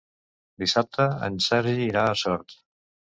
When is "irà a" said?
1.89-2.17